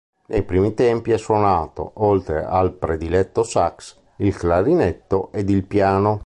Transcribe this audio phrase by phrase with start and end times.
[0.29, 6.19] Nei primi tempi ha suonato, oltre al prediletto sax, il clarinetto ed il piano.